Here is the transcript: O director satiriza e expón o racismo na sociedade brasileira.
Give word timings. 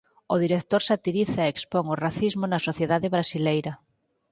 O 0.33 0.35
director 0.43 0.81
satiriza 0.89 1.41
e 1.45 1.51
expón 1.53 1.85
o 1.93 1.99
racismo 2.05 2.45
na 2.47 2.63
sociedade 2.67 3.07
brasileira. 3.15 3.73